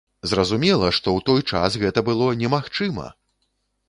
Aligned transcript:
Зразумела, 0.29 0.87
што 0.97 1.07
ў 1.17 1.25
той 1.27 1.41
час 1.55 1.77
гэта 1.83 2.03
было 2.07 2.31
немагчыма! 2.39 3.07